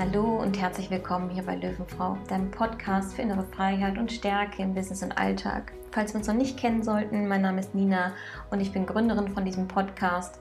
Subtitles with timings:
[0.00, 4.72] Hallo und herzlich willkommen hier bei Löwenfrau, deinem Podcast für innere Freiheit und Stärke im
[4.72, 5.74] Business und Alltag.
[5.90, 8.14] Falls wir uns noch nicht kennen sollten, mein Name ist Nina
[8.50, 10.40] und ich bin Gründerin von diesem Podcast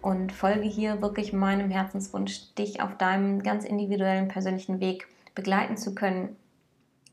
[0.00, 5.92] und folge hier wirklich meinem Herzenswunsch, dich auf deinem ganz individuellen persönlichen Weg begleiten zu
[5.96, 6.36] können,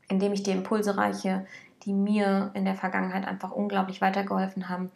[0.08, 1.46] indem ich dir Impulse reiche,
[1.82, 4.92] die mir in der Vergangenheit einfach unglaublich weitergeholfen haben,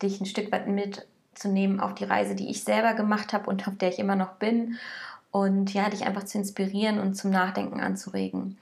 [0.00, 3.76] dich ein Stück weit mitzunehmen auf die Reise, die ich selber gemacht habe und auf
[3.76, 4.78] der ich immer noch bin
[5.36, 8.56] und ja, dich einfach zu inspirieren und zum Nachdenken anzuregen.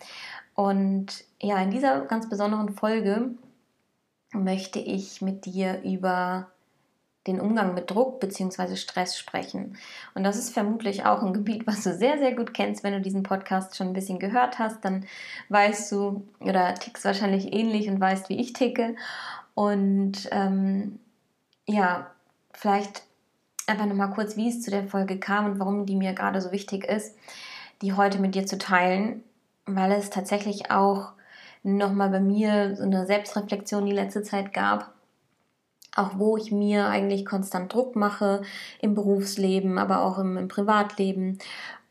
[0.57, 3.31] Und ja, in dieser ganz besonderen Folge
[4.33, 6.49] möchte ich mit dir über
[7.29, 8.75] den Umgang mit Druck bzw.
[8.75, 9.79] Stress sprechen.
[10.17, 12.83] Und das ist vermutlich auch ein Gebiet, was du sehr, sehr gut kennst.
[12.83, 15.07] Wenn du diesen Podcast schon ein bisschen gehört hast, dann
[15.51, 18.97] weißt du oder tickst wahrscheinlich ähnlich und weißt, wie ich ticke.
[19.55, 20.99] Und ähm,
[21.67, 22.11] ja,
[22.53, 23.05] vielleicht
[23.67, 26.53] einfach nochmal kurz, wie es zu der Folge kam und warum die mir gerade so
[26.53, 27.17] wichtig ist,
[27.83, 29.23] die heute mit dir zu teilen,
[29.67, 31.13] weil es tatsächlich auch
[31.63, 34.93] nochmal bei mir so eine Selbstreflexion die letzte Zeit gab.
[35.97, 38.43] Auch wo ich mir eigentlich konstant Druck mache
[38.81, 41.39] im Berufsleben, aber auch im, im, Privatleben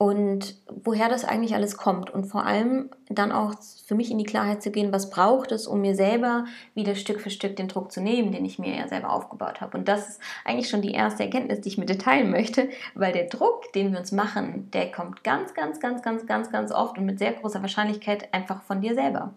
[0.03, 3.53] und woher das eigentlich alles kommt und vor allem dann auch
[3.87, 6.43] für mich in die Klarheit zu gehen, was braucht es, um mir selber
[6.75, 9.77] wieder Stück für Stück den Druck zu nehmen, den ich mir ja selber aufgebaut habe.
[9.77, 13.13] Und das ist eigentlich schon die erste Erkenntnis, die ich mit dir teilen möchte, weil
[13.13, 16.97] der Druck, den wir uns machen, der kommt ganz, ganz, ganz, ganz, ganz, ganz oft
[16.97, 19.35] und mit sehr großer Wahrscheinlichkeit einfach von dir selber.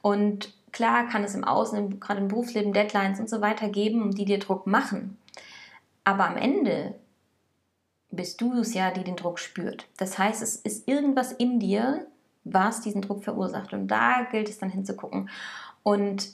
[0.00, 4.26] Und Klar kann es im Außen, gerade im Berufsleben, Deadlines und so weiter geben, die
[4.26, 5.16] dir Druck machen.
[6.04, 6.94] Aber am Ende
[8.10, 9.86] bist du es ja, die den Druck spürt.
[9.96, 12.06] Das heißt, es ist irgendwas in dir,
[12.44, 13.72] was diesen Druck verursacht.
[13.72, 15.28] Und da gilt es dann hinzugucken.
[15.82, 16.28] Und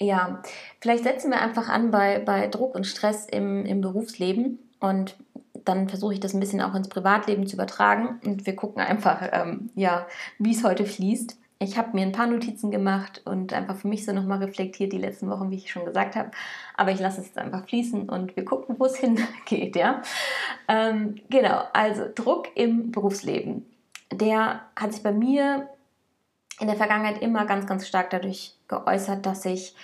[0.00, 0.42] ja,
[0.80, 5.16] vielleicht setzen wir einfach an bei, bei Druck und Stress im, im Berufsleben und
[5.64, 9.28] dann versuche ich das ein bisschen auch ins Privatleben zu übertragen und wir gucken einfach,
[9.30, 10.06] ähm, ja,
[10.38, 14.06] wie es heute fließt ich habe mir ein paar Notizen gemacht und einfach für mich
[14.06, 16.30] so nochmal reflektiert die letzten Wochen, wie ich schon gesagt habe.
[16.74, 20.00] Aber ich lasse es jetzt einfach fließen und wir gucken, wo es hingeht, ja.
[20.68, 23.66] Ähm, genau, also Druck im Berufsleben.
[24.10, 25.68] Der hat sich bei mir
[26.60, 29.74] in der Vergangenheit immer ganz, ganz stark dadurch geäußert, dass ich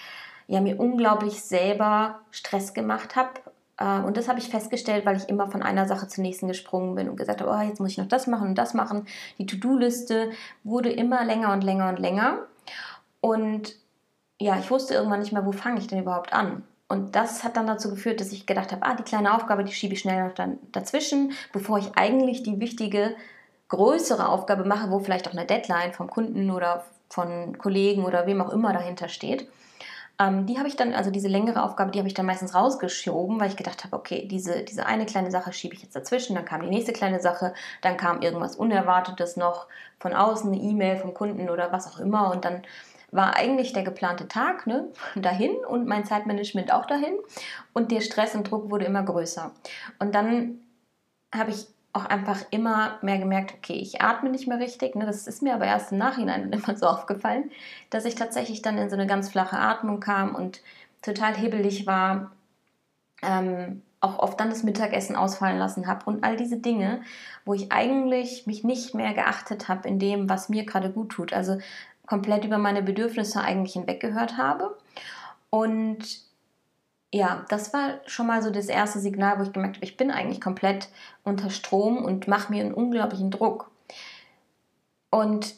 [0.49, 3.33] ja, mir unglaublich selber Stress gemacht habe
[3.79, 7.11] und das habe ich festgestellt, weil ich immer von einer Sache zur nächsten gesprungen bin
[7.11, 9.07] und gesagt habe, oh, jetzt muss ich noch das machen und das machen.
[9.39, 10.31] Die To-Do-Liste
[10.65, 12.47] wurde immer länger und länger und länger.
[13.21, 13.77] Und
[14.41, 16.63] ja, ich wusste irgendwann nicht mehr, wo fange ich denn überhaupt an.
[16.89, 19.73] Und das hat dann dazu geführt, dass ich gedacht habe, ah, die kleine Aufgabe, die
[19.73, 23.17] schiebe ich schnell noch dann dazwischen, bevor ich eigentlich die wichtige,
[23.69, 28.41] größere Aufgabe mache, wo vielleicht auch eine Deadline vom Kunden oder von Kollegen oder wem
[28.41, 29.49] auch immer dahinter steht.
[30.19, 33.39] Ähm, die habe ich dann, also diese längere Aufgabe, die habe ich dann meistens rausgeschoben,
[33.39, 36.47] weil ich gedacht habe, okay, diese, diese eine kleine Sache schiebe ich jetzt dazwischen, dann
[36.47, 39.67] kam die nächste kleine Sache, dann kam irgendwas Unerwartetes noch
[39.99, 42.63] von außen, eine E-Mail vom Kunden oder was auch immer und dann
[43.13, 47.15] war eigentlich der geplante Tag ne, dahin und mein Zeitmanagement auch dahin
[47.75, 49.53] und der Stress und Druck wurde immer größer.
[49.99, 50.61] Und dann
[51.35, 54.95] habe ich auch einfach immer mehr gemerkt, okay, ich atme nicht mehr richtig.
[54.95, 55.07] Ne?
[55.07, 57.51] Das ist mir aber erst im Nachhinein immer so aufgefallen,
[57.91, 60.61] dass ich tatsächlich dann in so eine ganz flache Atmung kam und
[61.03, 62.33] total hibbelig war.
[63.23, 67.01] Ähm, auch oft dann das Mittagessen ausfallen lassen habe und all diese Dinge,
[67.47, 71.33] wo ich eigentlich mich nicht mehr geachtet habe in dem, was mir gerade gut tut.
[71.33, 71.59] Also
[72.07, 74.77] komplett über meine Bedürfnisse eigentlich hinweggehört habe.
[75.49, 76.26] Und
[77.13, 80.11] ja, das war schon mal so das erste Signal, wo ich gemerkt habe, ich bin
[80.11, 80.89] eigentlich komplett
[81.25, 83.71] unter Strom und mache mir einen unglaublichen Druck.
[85.11, 85.55] Und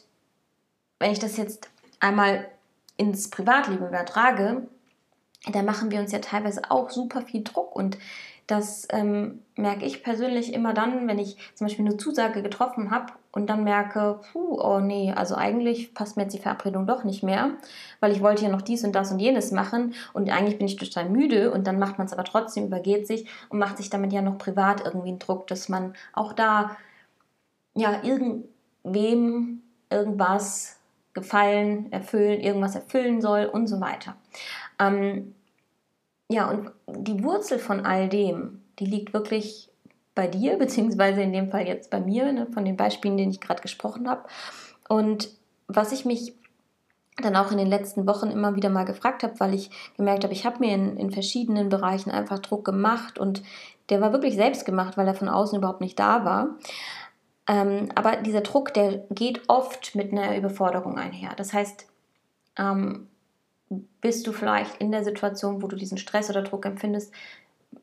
[0.99, 2.47] wenn ich das jetzt einmal
[2.97, 4.67] ins Privatleben übertrage,
[5.51, 7.97] da machen wir uns ja teilweise auch super viel Druck und
[8.49, 13.13] das ähm, merke ich persönlich immer dann, wenn ich zum Beispiel eine Zusage getroffen habe
[13.31, 17.21] und dann merke, puh, oh nee, also eigentlich passt mir jetzt die Verabredung doch nicht
[17.21, 17.51] mehr,
[17.99, 20.77] weil ich wollte ja noch dies und das und jenes machen und eigentlich bin ich
[20.77, 24.13] total müde und dann macht man es aber trotzdem, übergeht sich und macht sich damit
[24.13, 26.75] ja noch privat irgendwie einen Druck, dass man auch da
[27.75, 29.61] ja irgendwem
[29.91, 30.79] irgendwas
[31.13, 34.15] gefallen, erfüllen, irgendwas erfüllen soll und so weiter.
[34.79, 35.35] Ähm,
[36.29, 39.69] ja, und die Wurzel von all dem, die liegt wirklich
[40.15, 43.41] bei dir, beziehungsweise in dem Fall jetzt bei mir, ne, von den Beispielen, denen ich
[43.41, 44.23] gerade gesprochen habe.
[44.87, 45.29] Und
[45.67, 46.33] was ich mich
[47.17, 50.33] dann auch in den letzten Wochen immer wieder mal gefragt habe, weil ich gemerkt habe,
[50.33, 53.41] ich habe mir in, in verschiedenen Bereichen einfach Druck gemacht und
[53.89, 56.55] der war wirklich selbst gemacht, weil er von außen überhaupt nicht da war.
[57.47, 61.31] Ähm, aber dieser Druck, der geht oft mit einer Überforderung einher.
[61.35, 61.87] Das heißt,
[62.57, 63.07] ähm,
[64.01, 67.13] bist du vielleicht in der Situation, wo du diesen Stress oder Druck empfindest,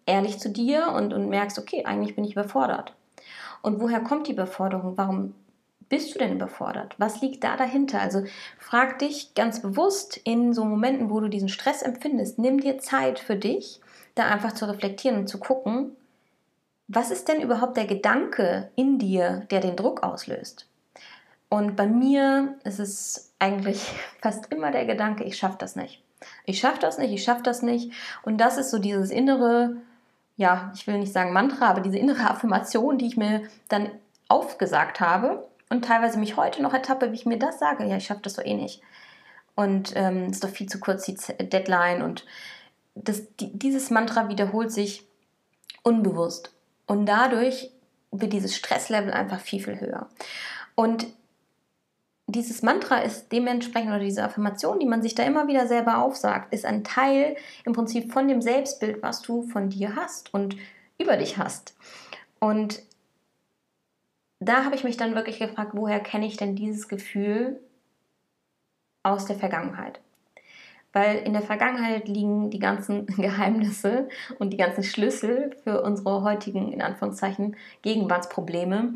[0.05, 2.95] ehrlich zu dir und, und merkst, okay, eigentlich bin ich überfordert.
[3.63, 4.97] Und woher kommt die Überforderung?
[4.97, 5.35] Warum
[5.89, 6.95] bist du denn überfordert?
[6.99, 8.01] Was liegt da dahinter?
[8.01, 8.25] Also
[8.59, 13.19] frag dich ganz bewusst in so Momenten, wo du diesen Stress empfindest, nimm dir Zeit
[13.19, 13.81] für dich,
[14.15, 15.97] da einfach zu reflektieren und zu gucken,
[16.89, 20.67] was ist denn überhaupt der Gedanke in dir, der den Druck auslöst?
[21.49, 23.83] Und bei mir ist es eigentlich
[24.21, 26.03] fast immer der Gedanke, ich schaffe das nicht.
[26.45, 27.93] Ich schaffe das nicht, ich schaffe das nicht.
[28.23, 29.77] Und das ist so dieses innere,
[30.37, 33.91] ja, ich will nicht sagen Mantra, aber diese innere Affirmation, die ich mir dann
[34.29, 38.07] aufgesagt habe und teilweise mich heute noch ertappe, wie ich mir das sage, ja, ich
[38.07, 38.83] schaffe das so eh nicht.
[39.55, 41.17] Und es ähm, ist doch viel zu kurz die
[41.49, 42.27] Deadline und
[42.95, 45.07] das, die, dieses Mantra wiederholt sich
[45.83, 46.53] unbewusst.
[46.87, 47.71] Und dadurch
[48.11, 50.09] wird dieses Stresslevel einfach viel, viel höher.
[50.75, 51.07] Und
[52.29, 56.53] dieses Mantra ist dementsprechend, oder diese Affirmation, die man sich da immer wieder selber aufsagt,
[56.53, 60.57] ist ein Teil im Prinzip von dem Selbstbild, was du von dir hast und
[60.99, 61.77] über dich hast.
[62.41, 62.83] Und
[64.41, 67.61] da habe ich mich dann wirklich gefragt, woher kenne ich denn dieses Gefühl
[69.05, 70.01] aus der Vergangenheit?
[70.93, 74.09] Weil in der Vergangenheit liegen die ganzen Geheimnisse
[74.41, 78.95] und die ganzen Schlüssel für unsere heutigen, in Anführungszeichen, Gegenwartsprobleme.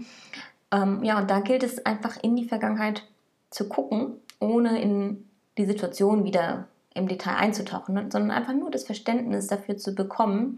[0.72, 3.06] Ähm, ja, und da gilt es einfach in die Vergangenheit
[3.50, 8.84] zu gucken, ohne in die Situation wieder im Detail einzutauchen, ne, sondern einfach nur das
[8.84, 10.56] Verständnis dafür zu bekommen,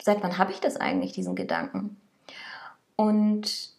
[0.00, 1.96] seit wann habe ich das eigentlich, diesen Gedanken?
[2.96, 3.72] Und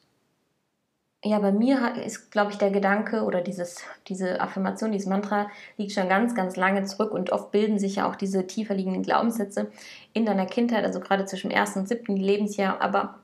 [1.24, 5.92] ja, bei mir ist, glaube ich, der Gedanke oder dieses, diese Affirmation, dieses Mantra liegt
[5.92, 9.70] schon ganz, ganz lange zurück und oft bilden sich ja auch diese tiefer liegenden Glaubenssätze
[10.14, 12.82] in deiner Kindheit, also gerade zwischen dem ersten und siebten Lebensjahr.
[12.82, 13.20] Aber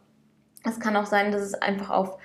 [0.65, 2.17] es kann auch sein, dass es einfach auf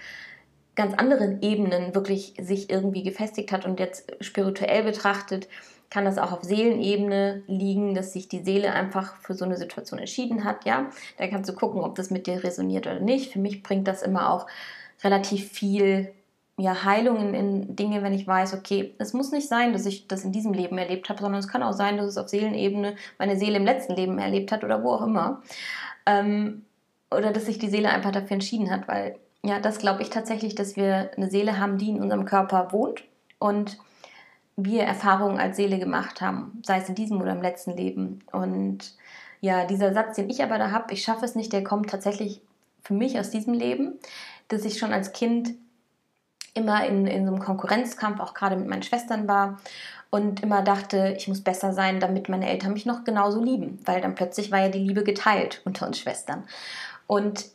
[0.81, 5.47] ganz anderen Ebenen wirklich sich irgendwie gefestigt hat und jetzt spirituell betrachtet,
[5.91, 9.99] kann das auch auf Seelenebene liegen, dass sich die Seele einfach für so eine Situation
[9.99, 10.89] entschieden hat, ja.
[11.19, 13.33] Da kannst du gucken, ob das mit dir resoniert oder nicht.
[13.33, 14.47] Für mich bringt das immer auch
[15.05, 16.13] relativ viel
[16.57, 20.09] ja, Heilung in, in Dinge, wenn ich weiß, okay, es muss nicht sein, dass ich
[20.09, 22.97] das in diesem Leben erlebt habe, sondern es kann auch sein, dass es auf Seelenebene
[23.19, 25.43] meine Seele im letzten Leben erlebt hat oder wo auch immer.
[26.07, 26.65] Ähm,
[27.11, 30.55] oder dass sich die Seele einfach dafür entschieden hat, weil ja, das glaube ich tatsächlich,
[30.55, 33.05] dass wir eine Seele haben, die in unserem Körper wohnt
[33.39, 33.79] und
[34.57, 38.23] wir Erfahrungen als Seele gemacht haben, sei es in diesem oder im letzten Leben.
[38.33, 38.95] Und
[39.41, 42.43] ja, dieser Satz, den ich aber da habe, ich schaffe es nicht, der kommt tatsächlich
[42.83, 43.99] für mich aus diesem Leben,
[44.49, 45.55] dass ich schon als Kind
[46.53, 49.61] immer in, in so einem Konkurrenzkampf, auch gerade mit meinen Schwestern war
[50.11, 54.01] und immer dachte, ich muss besser sein, damit meine Eltern mich noch genauso lieben, weil
[54.01, 56.45] dann plötzlich war ja die Liebe geteilt unter uns Schwestern.
[57.07, 57.47] Und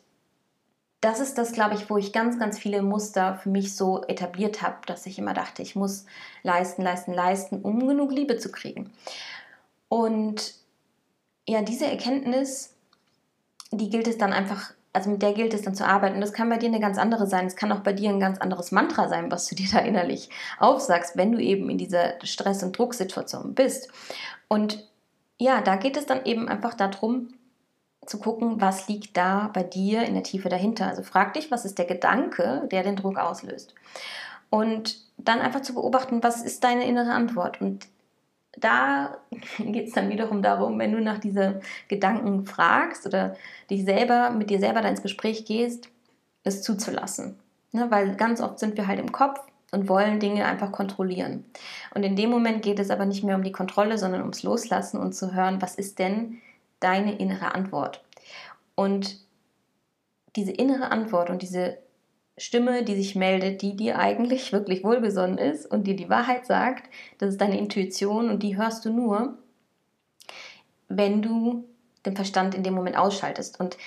[1.05, 4.63] das ist das, glaube ich, wo ich ganz, ganz viele Muster für mich so etabliert
[4.63, 6.07] habe, dass ich immer dachte, ich muss
[6.41, 8.91] leisten, leisten, leisten, um genug Liebe zu kriegen.
[9.87, 10.55] Und
[11.47, 12.73] ja, diese Erkenntnis,
[13.69, 16.15] die gilt es dann einfach, also mit der gilt es dann zu arbeiten.
[16.15, 17.45] Und das kann bei dir eine ganz andere sein.
[17.45, 20.31] Es kann auch bei dir ein ganz anderes Mantra sein, was du dir da innerlich
[20.57, 23.89] aufsagst, wenn du eben in dieser Stress- und Drucksituation bist.
[24.47, 24.89] Und
[25.37, 27.35] ja, da geht es dann eben einfach darum,
[28.05, 30.87] zu gucken, was liegt da bei dir in der Tiefe dahinter.
[30.87, 33.73] Also frag dich, was ist der Gedanke, der den Druck auslöst.
[34.49, 37.61] Und dann einfach zu beobachten, was ist deine innere Antwort.
[37.61, 37.87] Und
[38.57, 39.17] da
[39.57, 43.35] geht es dann wiederum darum, wenn du nach diesen Gedanken fragst oder
[43.69, 45.89] dich selber mit dir selber da ins Gespräch gehst,
[46.43, 47.39] es zuzulassen.
[47.71, 49.39] Ne, weil ganz oft sind wir halt im Kopf
[49.71, 51.43] und wollen Dinge einfach kontrollieren.
[51.93, 54.97] Und in dem Moment geht es aber nicht mehr um die Kontrolle, sondern ums Loslassen
[54.97, 56.37] und zu hören, was ist denn
[56.85, 58.03] deine innere Antwort.
[58.75, 59.17] Und
[60.35, 61.79] diese innere Antwort und diese
[62.37, 66.89] Stimme, die sich meldet, die dir eigentlich wirklich wohlgesonnen ist und dir die Wahrheit sagt,
[67.17, 69.37] das ist deine Intuition und die hörst du nur,
[70.89, 71.65] wenn du
[72.05, 73.59] den Verstand in dem Moment ausschaltest.
[73.59, 73.77] Und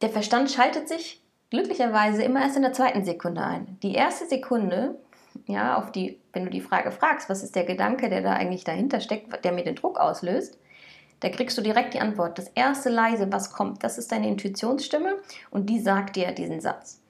[0.00, 3.78] der Verstand schaltet sich glücklicherweise immer erst in der zweiten Sekunde ein.
[3.82, 4.98] Die erste Sekunde,
[5.46, 8.64] ja, auf die, wenn du die Frage fragst, was ist der Gedanke, der da eigentlich
[8.64, 10.56] dahinter steckt, der mir den Druck auslöst,
[11.20, 12.38] da kriegst du direkt die Antwort.
[12.38, 15.16] Das erste leise, was kommt, das ist deine Intuitionsstimme
[15.50, 17.00] und die sagt dir diesen Satz.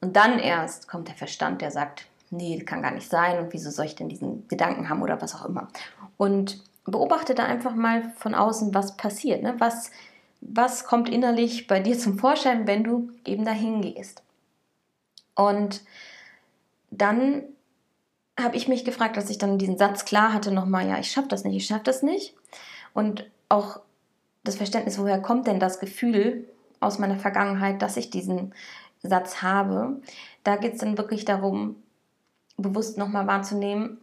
[0.00, 3.70] Und dann erst kommt der Verstand, der sagt, nee, kann gar nicht sein und wieso
[3.70, 5.68] soll ich denn diesen Gedanken haben oder was auch immer.
[6.16, 9.42] Und beobachte da einfach mal von außen, was passiert.
[9.42, 9.54] Ne?
[9.58, 9.90] Was,
[10.40, 14.22] was kommt innerlich bei dir zum Vorschein, wenn du eben dahin gehst.
[15.34, 15.82] Und
[16.90, 17.42] dann
[18.38, 21.28] habe ich mich gefragt, dass ich dann diesen Satz klar hatte, nochmal, ja, ich schaffe
[21.28, 22.34] das nicht, ich schaffe das nicht.
[22.92, 23.80] Und auch
[24.44, 26.48] das Verständnis, woher kommt denn das Gefühl
[26.80, 28.54] aus meiner Vergangenheit, dass ich diesen
[29.02, 30.00] Satz habe.
[30.44, 31.76] Da geht es dann wirklich darum,
[32.56, 33.98] bewusst nochmal wahrzunehmen,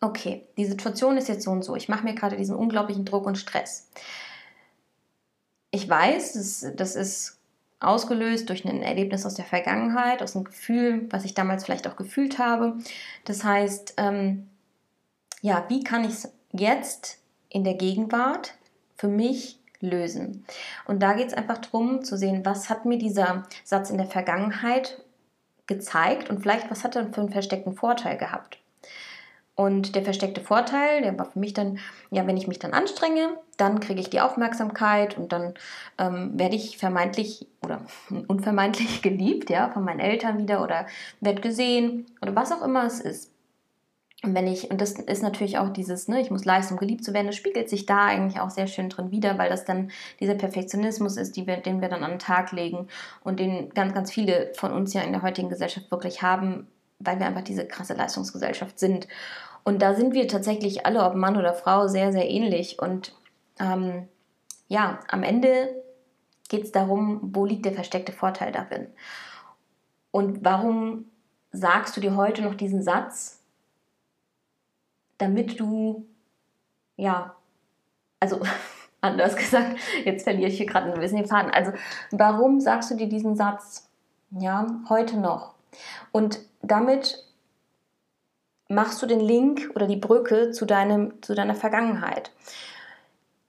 [0.00, 1.74] okay, die Situation ist jetzt so und so.
[1.74, 3.90] Ich mache mir gerade diesen unglaublichen Druck und Stress.
[5.70, 7.38] Ich weiß, das, das ist
[7.80, 11.96] ausgelöst durch ein Erlebnis aus der Vergangenheit, aus einem Gefühl, was ich damals vielleicht auch
[11.96, 12.78] gefühlt habe.
[13.24, 14.48] Das heißt, ähm,
[15.42, 17.18] ja, wie kann ich es jetzt
[17.56, 18.52] in der Gegenwart
[18.96, 20.44] für mich lösen?
[20.86, 24.06] Und da geht es einfach darum zu sehen, was hat mir dieser Satz in der
[24.06, 25.02] Vergangenheit
[25.66, 28.58] gezeigt und vielleicht, was hat er für einen versteckten Vorteil gehabt?
[29.54, 31.78] Und der versteckte Vorteil, der war für mich dann,
[32.10, 35.54] ja, wenn ich mich dann anstrenge, dann kriege ich die Aufmerksamkeit und dann
[35.96, 37.80] ähm, werde ich vermeintlich oder
[38.28, 40.86] unvermeintlich geliebt, ja, von meinen Eltern wieder oder
[41.20, 43.32] werde gesehen oder was auch immer es ist.
[44.26, 47.04] Und wenn ich, und das ist natürlich auch dieses, ne, ich muss leisten, um geliebt
[47.04, 49.92] zu werden, das spiegelt sich da eigentlich auch sehr schön drin wieder, weil das dann
[50.18, 52.88] dieser Perfektionismus ist, wir, den wir dann an den Tag legen
[53.22, 56.66] und den ganz, ganz viele von uns ja in der heutigen Gesellschaft wirklich haben,
[56.98, 59.06] weil wir einfach diese krasse Leistungsgesellschaft sind.
[59.62, 62.80] Und da sind wir tatsächlich alle, ob Mann oder Frau, sehr, sehr ähnlich.
[62.80, 63.14] Und
[63.60, 64.08] ähm,
[64.66, 65.68] ja, am Ende
[66.48, 68.88] geht es darum, wo liegt der versteckte Vorteil darin?
[70.10, 71.04] Und warum
[71.52, 73.45] sagst du dir heute noch diesen Satz,
[75.18, 76.06] damit du,
[76.96, 77.34] ja,
[78.20, 78.40] also
[79.00, 81.50] anders gesagt, jetzt verliere ich hier gerade ein bisschen den Faden.
[81.50, 81.72] Also,
[82.10, 83.88] warum sagst du dir diesen Satz,
[84.30, 85.54] ja, heute noch?
[86.12, 87.26] Und damit
[88.68, 92.32] machst du den Link oder die Brücke zu, deinem, zu deiner Vergangenheit.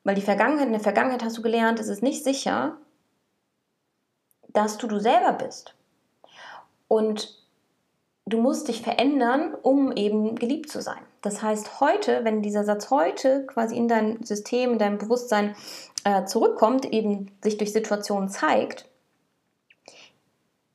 [0.03, 2.77] Weil die Vergangenheit, in der Vergangenheit hast du gelernt, es ist nicht sicher,
[4.50, 5.75] dass du du selber bist.
[6.88, 7.43] Und
[8.25, 11.01] du musst dich verändern, um eben geliebt zu sein.
[11.21, 15.55] Das heißt, heute, wenn dieser Satz heute quasi in dein System, in dein Bewusstsein
[16.03, 18.86] äh, zurückkommt, eben sich durch Situationen zeigt,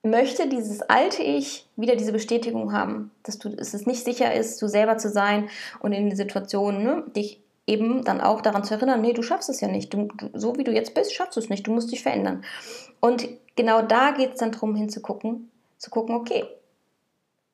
[0.02, 4.61] möchte dieses alte Ich wieder diese Bestätigung haben, dass du, dass es nicht sicher ist,
[4.61, 5.49] du selber zu sein
[5.80, 9.61] und in Situationen ne, dich eben dann auch daran zu erinnern, nee, du schaffst es
[9.61, 9.94] ja nicht.
[9.94, 11.66] Du, du, so wie du jetzt bist, schaffst du es nicht.
[11.66, 12.44] Du musst dich verändern.
[13.00, 16.44] Und genau da geht es dann darum, hinzugucken, zu gucken, okay,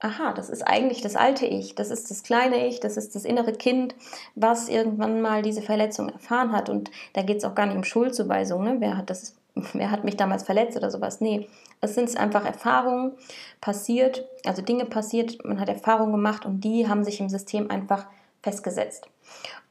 [0.00, 3.25] aha, das ist eigentlich das alte Ich, das ist das kleine Ich, das ist das
[3.25, 3.95] innere Kind,
[4.35, 6.69] was irgendwann mal diese Verletzung erfahren hat.
[6.69, 8.76] Und da geht es auch gar nicht um Schuldzuweisung, ne?
[8.78, 9.37] wer, hat das,
[9.73, 11.21] wer hat mich damals verletzt oder sowas.
[11.21, 11.49] Nee,
[11.81, 13.12] es sind einfach Erfahrungen
[13.61, 18.07] passiert, also Dinge passiert, man hat Erfahrungen gemacht und die haben sich im System einfach
[18.43, 19.09] festgesetzt.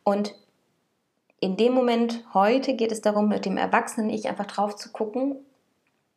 [0.04, 0.36] Und
[1.40, 5.38] in dem Moment, heute geht es darum, mit dem erwachsenen Ich einfach drauf zu gucken,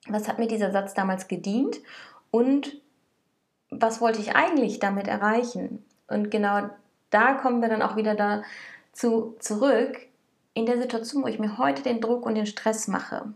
[0.09, 1.79] was hat mir dieser Satz damals gedient
[2.31, 2.81] und
[3.71, 5.85] was wollte ich eigentlich damit erreichen?
[6.09, 6.69] Und genau
[7.11, 9.99] da kommen wir dann auch wieder dazu zurück,
[10.55, 13.33] in der Situation, wo ich mir heute den Druck und den Stress mache.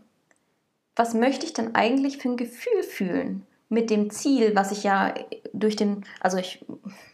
[0.95, 3.45] Was möchte ich denn eigentlich für ein Gefühl fühlen?
[3.67, 5.13] Mit dem Ziel, was ich ja
[5.51, 6.63] durch den, also ich,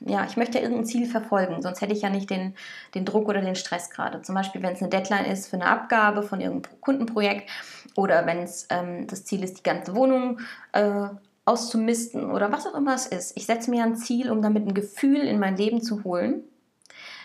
[0.01, 2.55] ja, ich möchte ja irgendein Ziel verfolgen, sonst hätte ich ja nicht den,
[2.93, 4.21] den Druck oder den Stress gerade.
[4.21, 7.49] Zum Beispiel, wenn es eine Deadline ist für eine Abgabe von irgendeinem Kundenprojekt
[7.95, 10.39] oder wenn es ähm, das Ziel ist, die ganze Wohnung
[10.73, 11.07] äh,
[11.45, 13.35] auszumisten oder was auch immer es ist.
[13.35, 16.43] Ich setze mir ein Ziel, um damit ein Gefühl in mein Leben zu holen,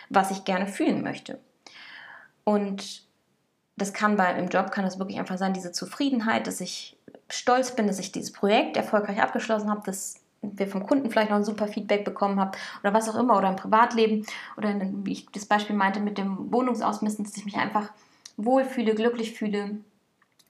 [0.09, 1.39] was ich gerne fühlen möchte.
[2.43, 3.03] Und
[3.75, 6.97] das kann bei im Job kann es wirklich einfach sein, diese Zufriedenheit, dass ich
[7.29, 11.37] stolz bin, dass ich dieses Projekt erfolgreich abgeschlossen habe, dass wir vom Kunden vielleicht noch
[11.37, 15.27] ein super Feedback bekommen haben oder was auch immer oder im Privatleben oder wie ich
[15.31, 17.91] das Beispiel meinte mit dem Wohnungsausmisten, dass ich mich einfach
[18.37, 19.77] wohlfühle, glücklich fühle,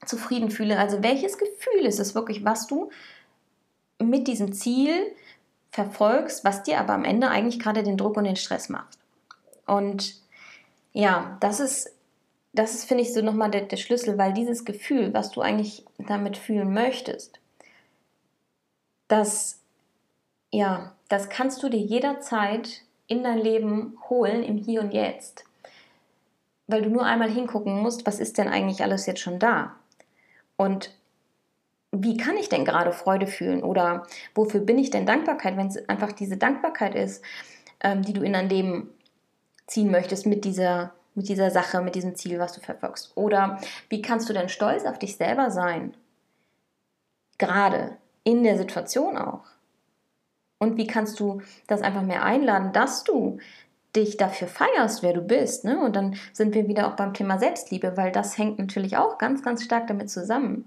[0.06, 0.78] zufrieden fühle.
[0.78, 2.90] Also welches Gefühl ist es wirklich, was du
[3.98, 5.14] mit diesem Ziel
[5.70, 8.98] verfolgst, was dir aber am Ende eigentlich gerade den Druck und den Stress macht.
[9.66, 10.16] Und
[10.92, 11.92] ja, das ist,
[12.52, 15.84] das ist, finde ich, so nochmal der, der Schlüssel, weil dieses Gefühl, was du eigentlich
[15.98, 17.38] damit fühlen möchtest,
[19.08, 19.60] das,
[20.50, 25.44] ja, das kannst du dir jederzeit in dein Leben holen, im Hier und Jetzt.
[26.66, 29.74] Weil du nur einmal hingucken musst, was ist denn eigentlich alles jetzt schon da?
[30.56, 30.90] Und
[31.92, 35.88] wie kann ich denn gerade Freude fühlen oder wofür bin ich denn Dankbarkeit, wenn es
[35.88, 37.24] einfach diese Dankbarkeit ist,
[37.80, 38.90] ähm, die du in dein Leben
[39.66, 43.16] ziehen möchtest mit dieser, mit dieser Sache, mit diesem Ziel, was du verfolgst.
[43.16, 45.94] Oder wie kannst du denn stolz auf dich selber sein?
[47.38, 49.44] Gerade in der Situation auch.
[50.58, 53.38] Und wie kannst du das einfach mehr einladen, dass du
[53.96, 55.64] dich dafür feierst, wer du bist.
[55.64, 55.80] Ne?
[55.80, 59.42] Und dann sind wir wieder auch beim Thema Selbstliebe, weil das hängt natürlich auch ganz,
[59.42, 60.66] ganz stark damit zusammen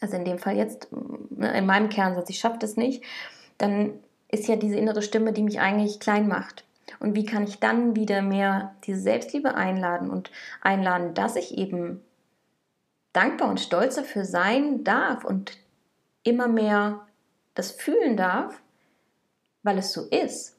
[0.00, 3.04] also in dem Fall jetzt ne, in meinem Kernsatz, ich schaffe das nicht,
[3.58, 3.94] dann
[4.28, 6.64] ist ja diese innere Stimme, die mich eigentlich klein macht.
[7.00, 12.02] Und wie kann ich dann wieder mehr diese Selbstliebe einladen und einladen, dass ich eben
[13.12, 15.58] dankbar und stolz dafür sein darf und
[16.22, 17.06] immer mehr
[17.54, 18.60] das fühlen darf,
[19.62, 20.56] weil es so ist.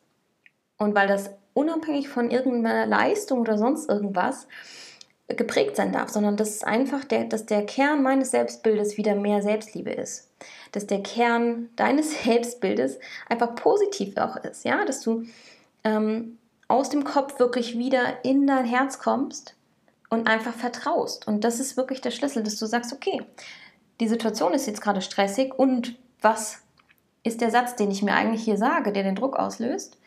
[0.78, 4.48] Und weil das unabhängig von irgendeiner Leistung oder sonst irgendwas
[5.36, 9.92] geprägt sein darf, sondern dass einfach der, dass der Kern meines Selbstbildes wieder mehr Selbstliebe
[9.92, 10.30] ist.
[10.72, 15.26] Dass der Kern deines Selbstbildes einfach positiv auch ist, ja, dass du
[15.84, 19.56] ähm, aus dem Kopf wirklich wieder in dein Herz kommst
[20.10, 21.28] und einfach vertraust.
[21.28, 23.22] Und das ist wirklich der Schlüssel, dass du sagst, okay,
[24.00, 26.60] die Situation ist jetzt gerade stressig und was
[27.24, 29.99] ist der Satz, den ich mir eigentlich hier sage, der den Druck auslöst?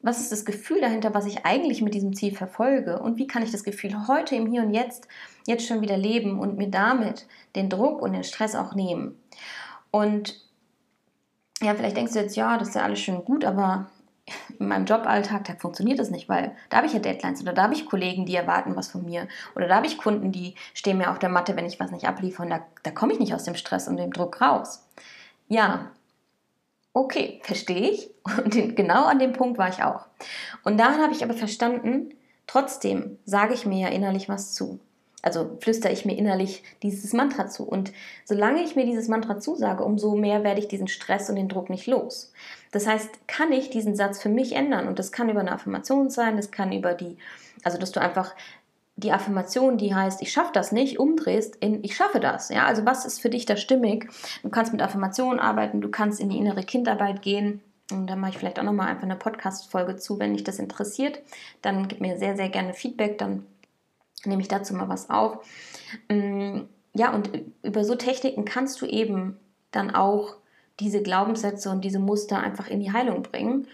[0.00, 3.00] Was ist das Gefühl dahinter, was ich eigentlich mit diesem Ziel verfolge?
[3.00, 5.08] Und wie kann ich das Gefühl heute im Hier und Jetzt
[5.46, 7.26] jetzt schon wieder leben und mir damit
[7.56, 9.20] den Druck und den Stress auch nehmen?
[9.90, 10.40] Und
[11.60, 13.86] ja, vielleicht denkst du jetzt, ja, das ist ja alles schön gut, aber
[14.58, 17.64] in meinem Joballtag, da funktioniert das nicht, weil da habe ich ja Deadlines oder da
[17.64, 19.26] habe ich Kollegen, die erwarten was von mir
[19.56, 22.06] oder da habe ich Kunden, die stehen mir auf der Matte, wenn ich was nicht
[22.06, 24.86] abliefere und da, da komme ich nicht aus dem Stress und dem Druck raus.
[25.48, 25.90] Ja,
[26.92, 28.10] okay, verstehe ich.
[28.44, 30.06] Und genau an dem Punkt war ich auch.
[30.64, 32.14] Und daran habe ich aber verstanden,
[32.46, 34.80] trotzdem sage ich mir ja innerlich was zu.
[35.20, 37.64] Also flüstere ich mir innerlich dieses Mantra zu.
[37.64, 37.92] Und
[38.24, 41.70] solange ich mir dieses Mantra zusage, umso mehr werde ich diesen Stress und den Druck
[41.70, 42.32] nicht los.
[42.70, 44.86] Das heißt, kann ich diesen Satz für mich ändern?
[44.86, 47.16] Und das kann über eine Affirmation sein, das kann über die,
[47.64, 48.34] also dass du einfach
[48.98, 52.48] die Affirmation, die heißt, ich schaffe das nicht, umdrehst in ich schaffe das.
[52.48, 54.10] Ja, also was ist für dich da stimmig?
[54.42, 57.60] Du kannst mit Affirmationen arbeiten, du kannst in die innere Kindarbeit gehen.
[57.92, 61.20] Und da mache ich vielleicht auch nochmal einfach eine Podcast-Folge zu, wenn dich das interessiert.
[61.62, 63.46] Dann gib mir sehr, sehr gerne Feedback, dann
[64.24, 65.46] nehme ich dazu mal was auf.
[66.08, 66.62] Mm,
[66.94, 67.30] ja, und
[67.62, 69.36] über so Techniken kannst du eben
[69.70, 70.34] dann auch
[70.80, 73.68] diese Glaubenssätze und diese Muster einfach in die Heilung bringen.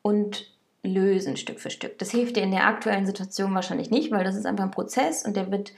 [0.00, 0.50] Und
[0.84, 1.98] lösen Stück für Stück.
[1.98, 5.24] Das hilft dir in der aktuellen Situation wahrscheinlich nicht, weil das ist einfach ein Prozess
[5.24, 5.72] und der wird,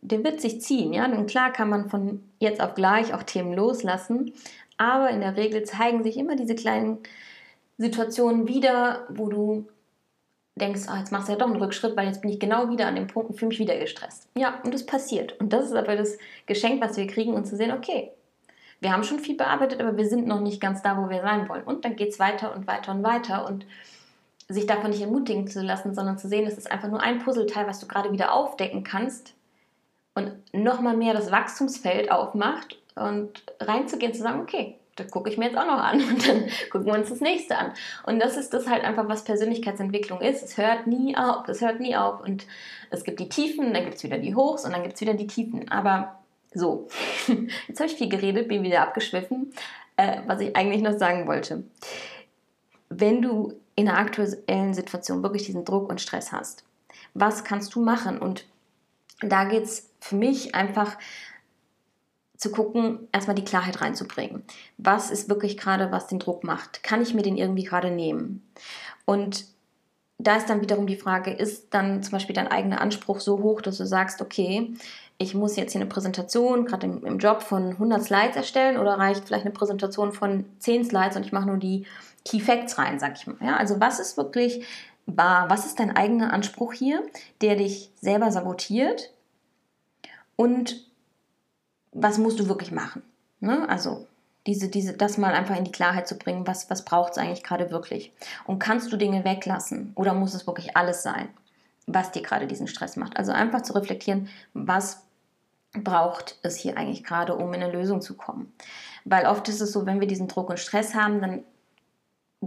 [0.00, 0.92] der wird sich ziehen.
[0.92, 1.04] Ja?
[1.04, 4.32] Und klar kann man von jetzt auf gleich auch Themen loslassen,
[4.78, 6.98] aber in der Regel zeigen sich immer diese kleinen
[7.78, 9.66] Situationen wieder, wo du
[10.54, 12.86] denkst, oh, jetzt machst du ja doch einen Rückschritt, weil jetzt bin ich genau wieder
[12.86, 14.28] an dem Punkt und fühle mich wieder gestresst.
[14.36, 15.38] Ja, und das passiert.
[15.38, 18.10] Und das ist aber das Geschenk, was wir kriegen, um zu sehen, okay,
[18.80, 21.48] wir haben schon viel bearbeitet, aber wir sind noch nicht ganz da, wo wir sein
[21.48, 21.62] wollen.
[21.62, 23.46] Und dann geht es weiter und weiter und weiter.
[23.46, 23.66] Und
[24.48, 27.66] sich davon nicht entmutigen zu lassen, sondern zu sehen, es ist einfach nur ein Puzzleteil,
[27.66, 29.34] was du gerade wieder aufdecken kannst
[30.14, 35.46] und nochmal mehr das Wachstumsfeld aufmacht und reinzugehen, zu sagen, okay, das gucke ich mir
[35.46, 37.72] jetzt auch noch an und dann gucken wir uns das nächste an.
[38.04, 40.42] Und das ist das halt einfach, was Persönlichkeitsentwicklung ist.
[40.42, 42.20] Es hört nie auf, es hört nie auf.
[42.22, 42.46] Und
[42.90, 45.14] es gibt die Tiefen, dann gibt es wieder die Hochs und dann gibt es wieder
[45.14, 45.70] die Tiefen.
[45.70, 46.18] Aber
[46.54, 46.88] so,
[47.68, 49.52] jetzt habe ich viel geredet, bin wieder abgeschwiffen,
[49.96, 51.64] äh, was ich eigentlich noch sagen wollte.
[52.88, 56.64] Wenn du in der aktuellen Situation wirklich diesen Druck und Stress hast.
[57.14, 58.18] Was kannst du machen?
[58.18, 58.46] Und
[59.20, 60.96] da geht es für mich einfach
[62.36, 64.42] zu gucken, erstmal die Klarheit reinzubringen.
[64.76, 66.82] Was ist wirklich gerade, was den Druck macht?
[66.82, 68.46] Kann ich mir den irgendwie gerade nehmen?
[69.04, 69.46] Und
[70.18, 73.60] da ist dann wiederum die Frage, ist dann zum Beispiel dein eigener Anspruch so hoch,
[73.60, 74.74] dass du sagst, okay,
[75.18, 78.98] ich muss jetzt hier eine Präsentation, gerade im, im, Job, von 100 Slides erstellen oder
[78.98, 81.86] reicht vielleicht eine Präsentation von 10 Slides und ich mache nur die
[82.26, 83.36] Key Facts rein, sag ich mal.
[83.40, 84.64] Ja, also was ist wirklich
[85.06, 85.48] wahr?
[85.48, 87.02] Was ist dein eigener Anspruch hier,
[87.40, 89.12] der dich selber sabotiert?
[90.34, 90.84] Und
[91.92, 93.02] was musst du wirklich machen?
[93.40, 93.66] Ne?
[93.68, 94.06] Also
[94.46, 97.42] diese, diese, das mal einfach in die Klarheit zu bringen, was, was braucht es eigentlich
[97.42, 98.12] gerade wirklich?
[98.44, 101.28] Und kannst du Dinge weglassen oder muss es wirklich alles sein,
[101.86, 103.16] was dir gerade diesen Stress macht?
[103.16, 105.02] Also einfach zu reflektieren, was
[105.72, 108.52] braucht es hier eigentlich gerade, um in eine Lösung zu kommen?
[109.04, 111.44] Weil oft ist es so, wenn wir diesen Druck und Stress haben, dann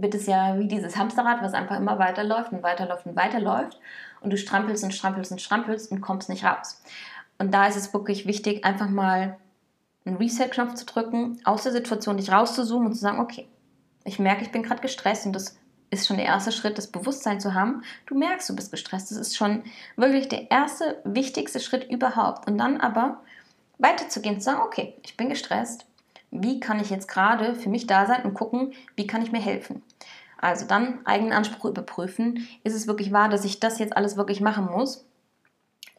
[0.02, 3.78] wird es ja wie dieses Hamsterrad, was einfach immer weiterläuft und weiterläuft und weiterläuft
[4.20, 6.82] und du strampelst und strampelst und strampelst und kommst nicht raus.
[7.38, 9.36] Und da ist es wirklich wichtig, einfach mal
[10.04, 13.48] einen Reset-Knopf zu drücken, aus der Situation dich rauszuzoomen und zu sagen, okay,
[14.04, 15.58] ich merke, ich bin gerade gestresst und das
[15.90, 17.82] ist schon der erste Schritt, das Bewusstsein zu haben.
[18.06, 19.10] Du merkst, du bist gestresst.
[19.10, 19.64] Das ist schon
[19.96, 22.48] wirklich der erste, wichtigste Schritt überhaupt.
[22.48, 23.20] Und dann aber
[23.78, 25.86] weiterzugehen, zu sagen, okay, ich bin gestresst,
[26.30, 29.40] wie kann ich jetzt gerade für mich da sein und gucken, wie kann ich mir
[29.40, 29.82] helfen.
[30.40, 32.46] Also dann eigenen Anspruch überprüfen.
[32.64, 35.06] Ist es wirklich wahr, dass ich das jetzt alles wirklich machen muss?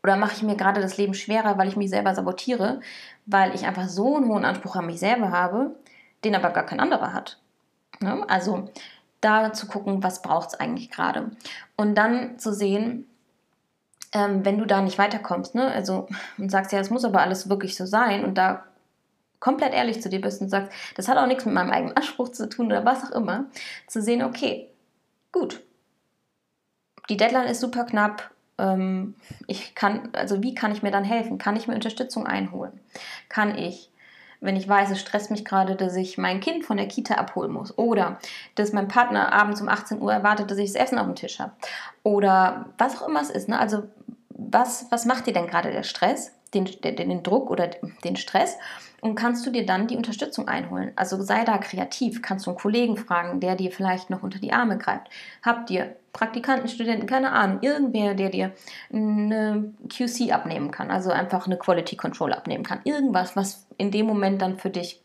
[0.04, 2.80] Oder mache ich mir gerade das Leben schwerer, weil ich mich selber sabotiere,
[3.27, 5.75] weil ich einfach so einen hohen Anspruch an mich selber habe,
[6.23, 7.38] den aber gar kein anderer hat.
[7.99, 8.25] Ne?
[8.27, 8.69] Also
[9.21, 11.32] da zu gucken, was braucht es eigentlich gerade.
[11.77, 13.06] Und dann zu sehen,
[14.13, 15.71] ähm, wenn du da nicht weiterkommst, ne?
[15.71, 16.08] also
[16.39, 18.63] und sagst ja, es muss aber alles wirklich so sein und da
[19.41, 22.30] komplett ehrlich zu dir bist und sagst, das hat auch nichts mit meinem eigenen Anspruch
[22.30, 23.47] zu tun oder was auch immer,
[23.88, 24.69] zu sehen, okay,
[25.34, 25.62] gut,
[27.10, 29.15] die Deadline ist super knapp, ähm,
[29.47, 31.38] ich kann, also wie kann ich mir dann helfen?
[31.38, 32.80] Kann ich mir Unterstützung einholen?
[33.27, 33.91] Kann ich
[34.41, 37.51] wenn ich weiß, es stresst mich gerade, dass ich mein Kind von der Kita abholen
[37.51, 38.17] muss oder
[38.56, 41.39] dass mein Partner abends um 18 Uhr erwartet, dass ich das Essen auf dem Tisch
[41.39, 41.51] habe
[42.04, 43.47] oder was auch immer es ist.
[43.47, 43.60] Ne?
[43.60, 43.84] Also
[44.30, 47.70] was, was macht dir denn gerade der Stress, den, den, Druck oder
[48.04, 48.58] den Stress?
[49.02, 50.92] Und kannst du dir dann die Unterstützung einholen?
[50.96, 52.22] Also sei da kreativ.
[52.22, 55.10] Kannst du einen Kollegen fragen, der dir vielleicht noch unter die Arme greift?
[55.42, 58.52] Habt ihr Praktikanten, Studenten, keine Ahnung, irgendwer, der dir
[58.92, 62.82] eine QC abnehmen kann, also einfach eine Quality Control abnehmen kann.
[62.84, 65.02] Irgendwas, was in dem Moment dann für dich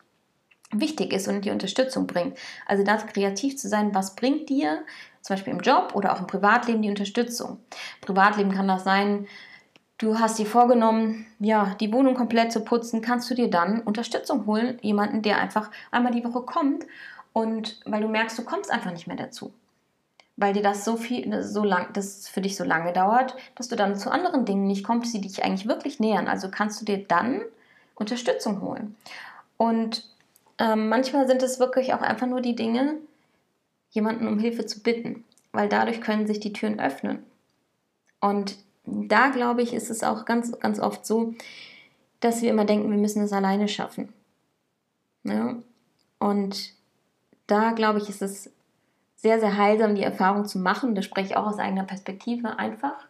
[0.72, 2.36] wichtig ist und die Unterstützung bringt.
[2.66, 4.84] Also da kreativ zu sein, was bringt dir
[5.20, 7.58] zum Beispiel im Job oder auch im Privatleben die Unterstützung.
[8.00, 9.26] Privatleben kann das sein,
[9.98, 14.46] du hast dir vorgenommen, ja, die Wohnung komplett zu putzen, kannst du dir dann Unterstützung
[14.46, 16.84] holen, jemanden, der einfach einmal die Woche kommt
[17.32, 19.52] und weil du merkst, du kommst einfach nicht mehr dazu.
[20.36, 23.76] Weil dir das so viel, so lang, das für dich so lange dauert, dass du
[23.76, 26.28] dann zu anderen Dingen nicht kommst, die dich eigentlich wirklich nähern.
[26.28, 27.40] Also kannst du dir dann
[27.94, 28.96] Unterstützung holen.
[29.56, 30.06] Und
[30.58, 32.96] ähm, manchmal sind es wirklich auch einfach nur die Dinge,
[33.90, 37.24] jemanden um Hilfe zu bitten, weil dadurch können sich die Türen öffnen.
[38.20, 41.34] Und da glaube ich, ist es auch ganz, ganz oft so,
[42.20, 44.12] dass wir immer denken, wir müssen es alleine schaffen.
[45.24, 45.56] Ja?
[46.18, 46.72] Und
[47.46, 48.50] da glaube ich, ist es
[49.16, 50.94] sehr, sehr heilsam, die Erfahrung zu machen.
[50.94, 53.06] Da spreche ich auch aus eigener Perspektive einfach.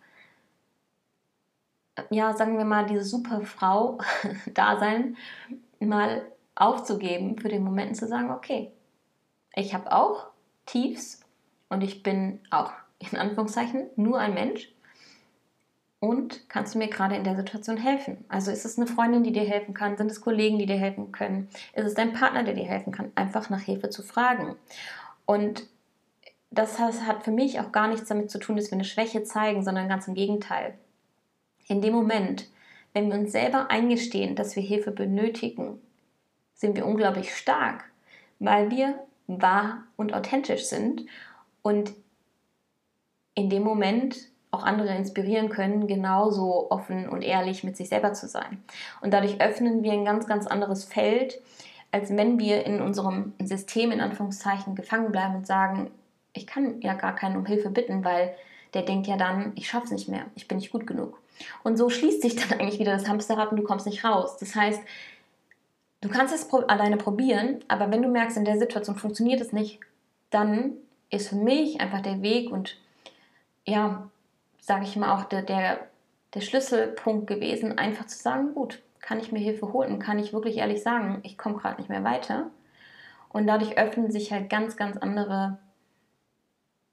[2.10, 5.16] Ja, sagen wir mal, diese super Frau-Dasein
[5.80, 6.22] mal
[6.54, 8.72] aufzugeben für den Moment zu sagen, okay,
[9.54, 10.28] ich habe auch
[10.64, 11.20] Tiefs
[11.68, 14.72] und ich bin auch in Anführungszeichen nur ein Mensch
[15.98, 18.24] und kannst du mir gerade in der Situation helfen?
[18.28, 19.96] Also ist es eine Freundin, die dir helfen kann?
[19.96, 21.48] Sind es Kollegen, die dir helfen können?
[21.74, 23.12] Ist es dein Partner, der dir helfen kann?
[23.14, 24.56] Einfach nach Hilfe zu fragen.
[25.24, 25.66] Und
[26.50, 29.64] das hat für mich auch gar nichts damit zu tun, dass wir eine Schwäche zeigen,
[29.64, 30.74] sondern ganz im Gegenteil.
[31.66, 32.48] In dem Moment,
[32.92, 35.80] wenn wir uns selber eingestehen, dass wir Hilfe benötigen,
[36.54, 37.84] sind wir unglaublich stark,
[38.38, 41.04] weil wir wahr und authentisch sind
[41.62, 41.92] und
[43.34, 44.16] in dem Moment
[44.50, 48.62] auch andere inspirieren können, genauso offen und ehrlich mit sich selber zu sein.
[49.00, 51.40] Und dadurch öffnen wir ein ganz, ganz anderes Feld,
[51.92, 55.90] als wenn wir in unserem System in Anführungszeichen gefangen bleiben und sagen,
[56.32, 58.34] ich kann ja gar keinen um Hilfe bitten, weil
[58.74, 61.18] der denkt ja dann, ich schaffe es nicht mehr, ich bin nicht gut genug.
[61.62, 64.36] Und so schließt sich dann eigentlich wieder das Hamsterrad und du kommst nicht raus.
[64.38, 64.80] Das heißt,
[66.00, 69.80] du kannst es alleine probieren, aber wenn du merkst, in der Situation funktioniert es nicht,
[70.30, 70.72] dann
[71.10, 72.76] ist für mich einfach der Weg und
[73.64, 74.08] ja,
[74.66, 75.86] sage ich mal, auch der, der,
[76.34, 80.00] der Schlüsselpunkt gewesen, einfach zu sagen, gut, kann ich mir Hilfe holen?
[80.00, 82.50] Kann ich wirklich ehrlich sagen, ich komme gerade nicht mehr weiter?
[83.28, 85.58] Und dadurch öffnen sich halt ganz, ganz andere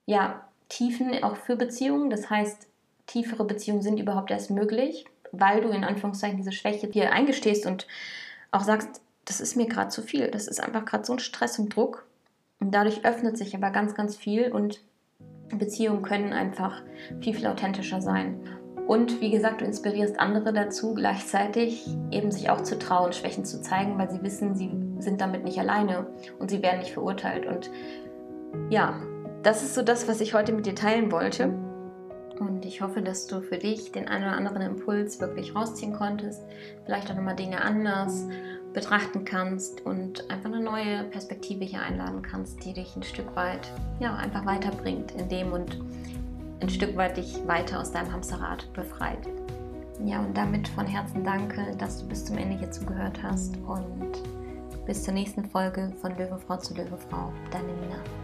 [0.06, 2.10] ja, Tiefen auch für Beziehungen.
[2.10, 2.68] Das heißt,
[3.06, 7.88] tiefere Beziehungen sind überhaupt erst möglich, weil du in Anführungszeichen diese Schwäche dir eingestehst und
[8.52, 10.30] auch sagst, das ist mir gerade zu viel.
[10.30, 12.06] Das ist einfach gerade so ein Stress und Druck.
[12.60, 14.80] Und dadurch öffnet sich aber ganz, ganz viel und
[15.58, 16.82] Beziehungen können einfach
[17.20, 18.40] viel, viel authentischer sein.
[18.86, 23.62] Und wie gesagt, du inspirierst andere dazu, gleichzeitig eben sich auch zu trauen, Schwächen zu
[23.62, 26.06] zeigen, weil sie wissen, sie sind damit nicht alleine
[26.38, 27.46] und sie werden nicht verurteilt.
[27.46, 27.70] Und
[28.68, 29.00] ja,
[29.42, 31.54] das ist so das, was ich heute mit dir teilen wollte.
[32.38, 36.42] Und ich hoffe, dass du für dich den einen oder anderen Impuls wirklich rausziehen konntest.
[36.84, 38.26] Vielleicht auch nochmal Dinge anders
[38.74, 43.72] betrachten kannst und einfach eine neue Perspektive hier einladen kannst, die dich ein Stück weit
[44.00, 45.80] ja, einfach weiterbringt in dem und
[46.60, 49.28] ein Stück weit dich weiter aus deinem Hamsterrad befreit.
[50.04, 54.22] Ja, und damit von Herzen danke, dass du bis zum Ende hier zugehört hast und
[54.86, 57.32] bis zur nächsten Folge von Löwenfrau zu Löwenfrau.
[57.50, 58.23] Deine Nina.